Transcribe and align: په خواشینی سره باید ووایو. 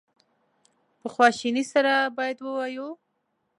په 0.99 1.07
خواشینی 1.13 1.63
سره 1.73 1.93
باید 2.17 2.37
ووایو. 2.41 2.87